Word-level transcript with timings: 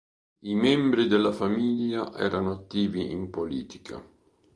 I 0.41 0.55
membri 0.55 1.05
della 1.07 1.31
famiglia 1.31 2.11
erano 2.17 2.53
attivi 2.53 3.11
in 3.11 3.29
politica. 3.29 4.03